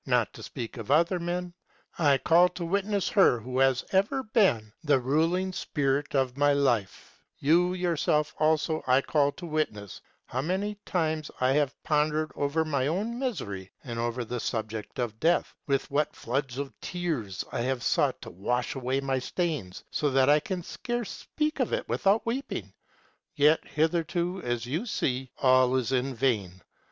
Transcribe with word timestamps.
Not 0.07 0.33
to 0.33 0.41
speak 0.41 0.77
of 0.77 0.89
other 0.89 1.19
men, 1.19 1.53
I 1.99 2.17
call 2.17 2.49
to 2.49 2.65
witness 2.65 3.07
Her 3.09 3.39
who 3.39 3.59
has 3.59 3.85
ever 3.91 4.23
been 4.23 4.73
the 4.83 4.99
ruling 4.99 5.53
spirit 5.53 6.15
of 6.15 6.35
my 6.37 6.53
life; 6.53 7.21
you 7.37 7.75
yourself 7.75 8.33
also 8.39 8.81
I 8.87 9.01
call 9.01 9.31
to 9.33 9.45
witness 9.45 10.01
how 10.25 10.41
many 10.41 10.79
times 10.87 11.29
I 11.39 11.51
have 11.51 11.75
pondered 11.83 12.31
over 12.35 12.65
my 12.65 12.87
own 12.87 13.19
misery 13.19 13.71
and 13.83 13.99
over 13.99 14.25
the 14.25 14.39
subject 14.39 14.97
of 14.97 15.19
Death; 15.19 15.53
with 15.67 15.91
what 15.91 16.15
floods 16.15 16.57
of 16.57 16.73
tears 16.81 17.45
I 17.51 17.61
have 17.61 17.83
sought 17.83 18.23
to 18.23 18.31
wash 18.31 18.73
away 18.73 19.01
my 19.01 19.19
stains, 19.19 19.83
so 19.91 20.09
that 20.09 20.31
I 20.31 20.39
can 20.39 20.63
scarce 20.63 21.11
speak 21.11 21.59
of 21.59 21.71
it 21.73 21.87
without 21.87 22.25
weeping; 22.25 22.73
yet 23.35 23.67
hitherto, 23.67 24.41
as 24.43 24.65
you 24.65 24.87
see, 24.87 25.29
all 25.37 25.75
is 25.75 25.91
in 25.91 26.15
vain. 26.15 26.63